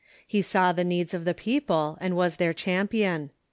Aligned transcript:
He 0.25 0.41
saw 0.41 0.71
the 0.71 0.83
needs 0.83 1.13
of 1.13 1.25
the 1.25 1.35
people, 1.35 1.95
and 2.01 2.15
was 2.17 2.37
their 2.37 2.53
champion. 2.55 3.29